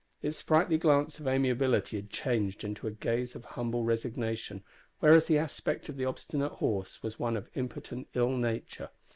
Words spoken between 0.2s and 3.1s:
Its sprightly glance of amiability had changed into a